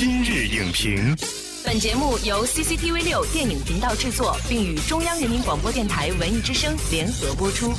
[0.00, 1.14] 今日影评，
[1.62, 7.74] 本节目由 CCTV 六电影频道制作，并与中央人民广播电台文艺之声联合播出。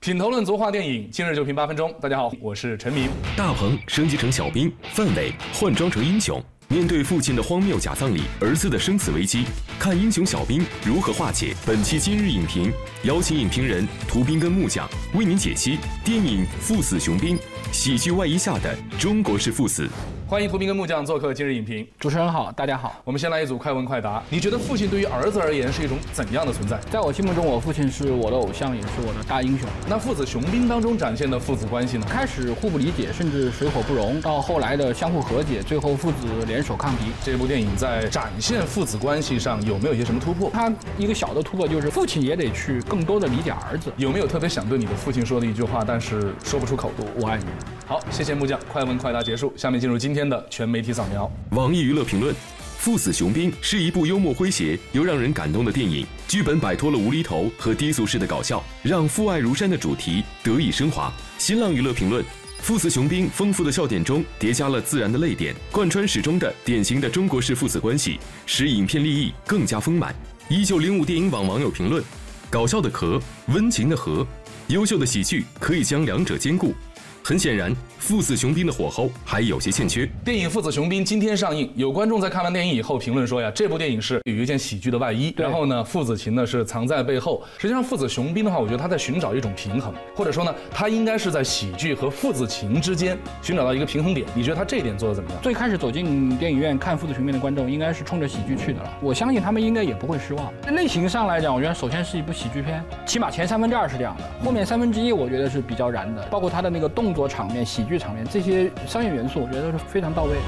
[0.00, 1.94] 品头论足话电影，今日就评八分钟。
[2.00, 3.10] 大家好，我是陈明。
[3.36, 6.42] 大鹏升级成小兵，范伟换装成英雄。
[6.70, 9.44] 面对父亲的荒谬假葬礼，儿子的生死危机，
[9.78, 11.54] 看英雄小兵如何化解。
[11.64, 12.70] 本期今日影评
[13.04, 17.38] 邀请影评人涂斌跟木匠为您解析电影《父死雄兵》，
[17.72, 19.88] 喜剧外衣下的中国式父死。
[20.28, 21.88] 欢迎胡斌跟木匠做客今日影评。
[21.98, 23.00] 主持人好，大家好。
[23.02, 24.22] 我们先来一组快问快答。
[24.28, 26.78] 你觉得父亲对于儿子而言是一种怎样的存在？
[26.90, 29.66] 在我心目中，我父亲是我的偶像，也是我的大英雄。
[29.88, 32.04] 那父子雄兵当中展现的父子关系呢？
[32.06, 37.04] 开始互不理解，甚至水火不容，到后来的相互和解，最后父子联手抗敌。
[37.24, 40.50] 这部电影在展现父子关系上有没有一些什么突破？
[40.52, 43.90] 他一个小的突破就是父亲也得去更多的理解儿子。
[43.96, 47.06] 有没有特别想对你的父亲说的一句话，但是说不出口的？
[47.18, 47.44] 我爱你。
[47.88, 48.60] 好，谢谢木匠。
[48.70, 51.32] 快问快答结束，下面进入今天的全媒体扫描。
[51.52, 52.34] 网易娱乐评论：
[52.76, 61.10] 《父子雄兵》是一部幽默诙谐又让人感动的电影，剧本摆脱了无厘头和低俗式的搞笑，让父爱如山的主题得以升华。
[61.38, 62.22] 新浪娱乐评论：
[62.58, 70.14] 《父子雄兵》丰富的笑点中叠加了自然的泪点，贯穿始终的典型的中国式父子关系，使影片立意更加丰满。
[70.50, 72.04] 一九零五电影网网友评论：
[72.50, 74.26] 搞笑的壳，温情的核，
[74.66, 76.74] 优秀的喜剧可以将两者兼顾。
[77.22, 80.08] 很显然，《父子雄兵》的火候还有些欠缺。
[80.24, 87.42] 电影《父子雄兵》今天上映，有观众在看完电影以后评论说呀，这部电影是有一件喜剧的外衣，然后呢，父子情呢是藏在背后。
[87.58, 94.26] 实际上，《父子雄兵》的话，我觉得他在寻找一种平衡，或者说呢，他应该是在喜剧和父子情之间寻找到一个平衡点。
[94.34, 95.38] 你觉得他这一点做的怎么样？
[95.42, 98.98] 最开始走进电影院看《父子雄兵》的观众，应该是冲着喜剧去的了。
[99.02, 100.50] 我相信他们应该也不会失望。
[100.74, 107.98] 类型上来讲，我觉得首先是一部喜剧片，起码前三分之二是这样的，后面三分之一我觉得是比较燃的，包括他的那个动作场面、喜剧。
[107.98, 110.40] 场面这些商业元素，我觉得是非常到位的。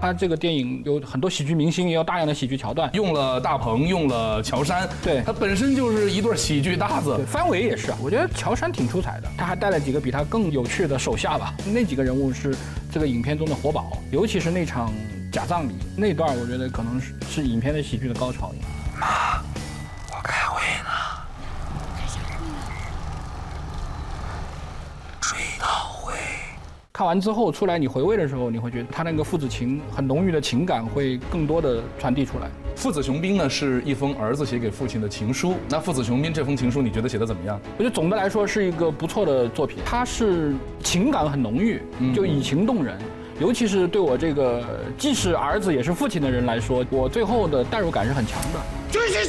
[0.00, 7.18] 他这个电影有很多喜剧明星，也有大量的喜剧桥段，用了大鹏，用了乔杉，对他本身就是一对喜剧搭子。
[7.26, 11.52] 范伟也是啊，我觉得乔杉挺出彩的，他还带了几个比他更有趣的手下吧。
[11.66, 12.54] 那几个人物是
[12.92, 14.92] 这个影片中的活宝，尤其是那场
[15.32, 18.52] 假葬礼那段，我觉得可能是是影片的喜剧的高潮。
[18.96, 19.42] 妈，
[20.10, 20.90] 我开会呢。
[25.62, 26.14] 追悼会，
[26.92, 32.50] 看完之后出来，你回味的时候，你会觉得他那个父子情很浓郁的情感会更多的传递出来。
[32.74, 35.54] 父子雄兵呢是一封儿子写给父亲的情书。
[35.68, 37.60] 那父子雄兵这封情书，你觉得写的怎么样？
[37.78, 40.52] 我觉得总的来说是一个不错的作品，它是
[40.82, 41.80] 情感很浓郁，
[42.14, 42.98] 就以情动人。
[43.40, 44.62] 尤其是对我这个
[44.98, 48.60] 既是儿子也是父亲的人来说，我最后的代入感是很强的。
[48.90, 49.24] 继续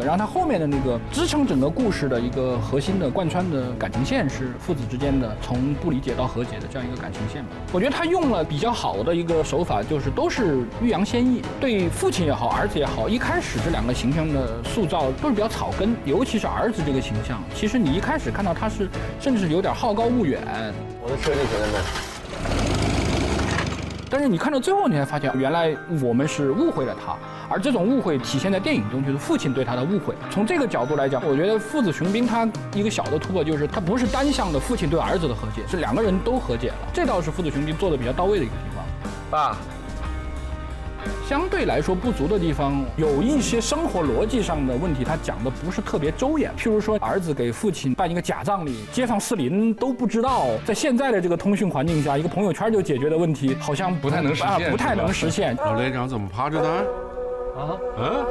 [0.00, 0.06] 唱。
[0.06, 7.50] 然后他后面的那个支撑整个故事的一个核心的贯穿的感情线是父子之间的从不理解到和解的这样一个感情线吧。
[7.72, 18.88] 我觉得他用了比较好的一个手法，就是都是欲扬先抑，对父亲也好，儿子也好，一开始这两个形象的塑造都是比较草根，尤其是儿子这个形象，其实你一开始看到他是
[19.20, 20.40] 甚至是有点好高骛远。
[21.02, 21.84] 我的车就停在那儿。
[24.12, 27.16] 但是你看到最后，你才发现原来我们是误会了他，
[27.50, 30.14] 而这种误会体现在电影中，就是父亲对他的误会。
[30.30, 36.76] 从这个角度来讲，我觉得《父子雄兵》他一个小的突破就是，他不是单向的父亲对儿子的和解，是两个人都和解了。
[36.94, 38.84] 这倒是《父子雄兵》做的比较到位的一个地方。
[39.28, 39.56] 爸，
[41.28, 46.52] 相对来说不足的地方，有一些生活逻辑上的问题，他讲的不是特别周延。
[46.56, 55.56] 譬如说，儿子给父亲办一个假葬礼，街坊四邻都不知道，在现在的这个通讯环境下，一个朋友圈就解决的问题，好像不太能实现，不太能实现。
[55.56, 56.84] 老连长怎么趴着呢？
[57.56, 58.26] 啊嗯，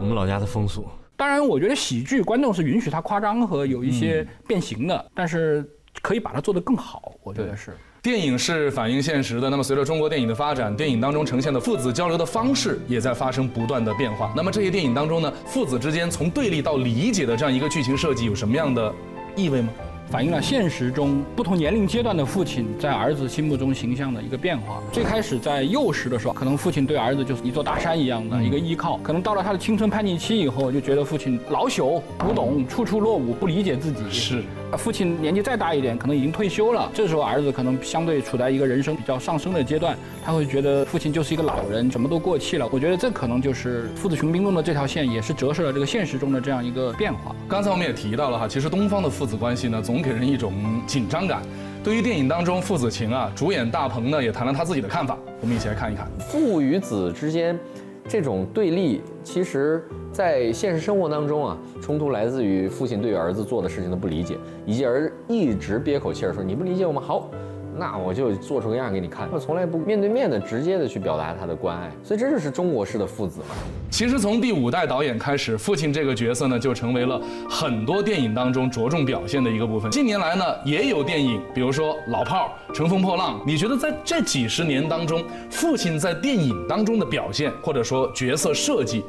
[0.00, 0.86] 我们老家的风俗。
[1.16, 5.68] 当然，我觉得喜剧观众是允许他夸张和有一些变形的，但是
[6.00, 7.76] 可以把它做得更好，我觉得是。
[8.00, 14.32] 电影是反映现实的，那么随着中国电影的发展，电影当中呈现的父子交流的方式也在发生不断的变化。
[14.36, 18.94] 那么这些电影当中呢，父子之间从对立到理解的这样一个剧情设计有什么样的
[19.34, 19.68] 意味吗？
[20.10, 24.80] 反映了现实中不同年龄阶段的父亲在儿子心目中形象的一个变化。
[24.90, 28.96] 最开始在幼时的时候，可能父亲对儿子就是一座大山一样的一个依靠。
[29.02, 34.02] 可能到了他的青春叛逆期以后，就觉得父亲老朽、古董、处处落伍、不理解自己。
[34.10, 34.42] 是。
[34.76, 36.90] 父亲年纪再大一点，可能已经退休了。
[36.92, 42.68] 这时候儿子可能相对处在一个人生比较上升的阶段，他会觉得父亲就是一个老人，什么都过气了。
[42.70, 47.34] 我觉得这可能就是《父子雄兵》中的这条线，也是折射了这个现实中的这样一个变化。
[47.48, 50.52] 刚才我们也提到了哈，其实东方的父子关系呢，总给人一种
[50.86, 51.42] 紧张感。
[51.82, 56.06] 对于电影当中父子情啊，主演大鹏呢也谈了他自己的看法，我们一起来看一看。
[56.18, 57.58] 父与子之间，
[58.06, 64.36] 这种对立，其实，在现实生活当中啊，冲突来自于父亲对儿子做的事情的不理解，
[64.66, 67.02] 以及儿子一直憋口气儿说你不理解我吗？
[67.04, 67.30] 好。
[67.78, 73.54] 那我就做出个样给你看，他从来不面对面的直接的去表达他的关爱，所以这就是中国式的父子嘛。
[73.90, 79.90] 其实从第五代导演开始，父亲这个角色呢，就成为了很多电影当中着重表现的一个部分。
[79.90, 89.04] 近年来呢，也有电影，比如说《老炮儿》《乘风破浪》，你觉得在这几十年当中，父亲在电影当中的表现，或者说角色设计？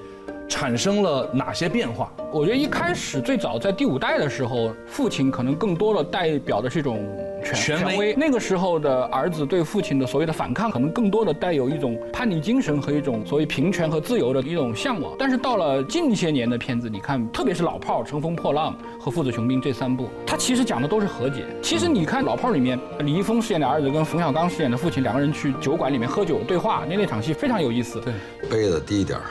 [0.48, 2.12] 产生了哪些变化？
[2.32, 7.08] 我觉得一开始最早在第五代的时候，父亲可能更多的代表的是一种
[7.44, 8.14] 权权威。
[8.16, 15.14] 那个时候的儿子对父亲的所谓的反抗，可能更多的带有一种叛逆精神和一种所谓平权和自由的一种向往。
[15.18, 21.46] 但是到了近些年的片子，你看，特别是《老炮儿》《乘风破浪》和《父子雄兵》这三部，它其实讲的都是和解。
[21.62, 28.02] 其实你看《老炮儿》里面，李易峰饰演的儿子跟冯小刚饰演的父亲两个人去酒馆里面喝酒对话，那那场戏非常有意思。
[28.02, 28.14] 对，
[28.50, 29.26] 杯子低点儿。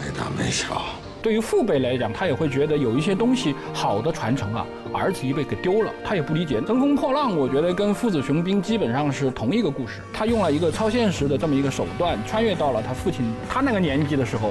[0.00, 0.82] 没大没小，
[1.22, 6.60] 对于父辈来讲，他也会觉得有一些东西好的传承啊，儿子一辈给丢了，他也不理解。
[6.62, 10.00] 乘风破浪，我觉得跟父子雄兵基本上是同一个故事。
[10.12, 14.50] 他用了一个超现实的这么一个手段，穿越到了他父亲他那个年纪的时候。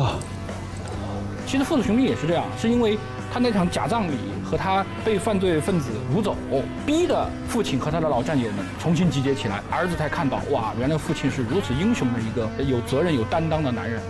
[0.00, 0.18] 啊，
[1.46, 2.98] 其实父子雄兵也是这样，是因为。
[3.32, 4.14] 他那场假葬礼
[4.44, 6.36] 和他被犯罪分子掳走，
[6.86, 14.00] 逼的父亲和他的老战友们重新集结起来，儿子才看到，哇，原来父亲是如此英雄的一个有责任、有担当的男人。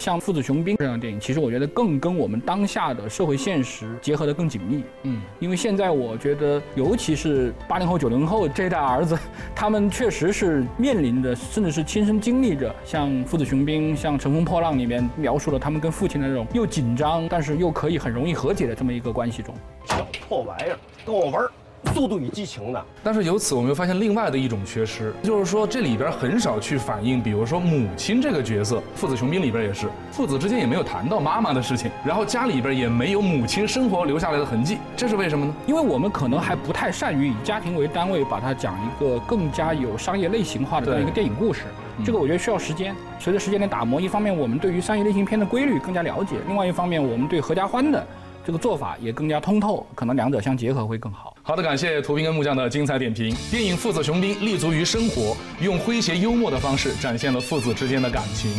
[0.00, 4.82] 像《父子雄兵》这样的电影，其实我觉得更跟我们当下的社会现实结合的更紧密。
[5.02, 9.18] 嗯，因为现在我觉得，尤其是八零后、九零后这一代儿子，
[9.54, 19.54] 他们确实是面临着，甚至是亲身经历着，像《父子雄兵》、像《乘风破浪》里面描述了他们跟父亲的那种又紧张，但是又可以很容易和解的这么一个关系中。
[19.84, 21.52] 小破玩意儿，跟我玩儿。
[21.94, 35.54] 速度与激情的，但是由此我们又发现另外的一种缺失，就是说这里边很少去反映，比如说母亲这个角色，《父子雄兵》里边也是，父子之间也没有谈到妈妈的事情，然后家里边也没有母亲生活留下来的痕迹，这是为什么呢？
[35.66, 41.62] 因为我们可能还不太善于以家庭为单位，把它讲一个更加有商业类型化的这样一个电影故事，
[42.04, 42.94] 这个我觉得需要时间。
[43.18, 48.06] 随着时间的打磨，一方面我们对于商业类型片的规律更加了解，另外一方面我们对合家欢的。
[48.50, 51.36] 这个做法也更加通透，可能两者相结合会更好。
[51.40, 53.32] 好的，感谢涂平跟木匠的精彩点评。
[53.48, 58.50] 电影《父子雄兵》立足于生活，用诙谐幽默的方式展现了父子之间的感情。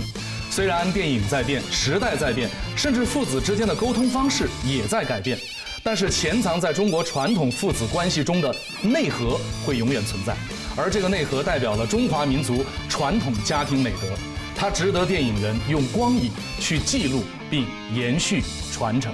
[0.49, 5.38] 虽然电影在变，时代在变，甚至父子之间的沟通方式也在改变，
[5.83, 10.33] 但是潜藏在中国传统父子关系中的内核会永远存在。
[10.77, 14.07] 而这个内核代表了中华民族传统家庭美德，
[14.55, 18.41] 它值得电影人用光影去记录并延续
[18.71, 19.13] 传承。